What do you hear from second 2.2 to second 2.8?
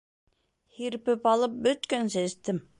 эстем.